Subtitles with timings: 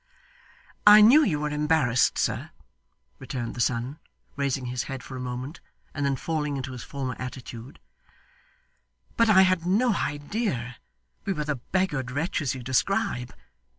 [0.87, 2.49] 'I knew you were embarrassed, sir,'
[3.19, 3.99] returned the son,
[4.35, 5.61] raising his head for a moment,
[5.93, 7.79] and then falling into his former attitude,
[9.15, 10.77] 'but I had no idea
[11.23, 13.31] we were the beggared wretches you describe.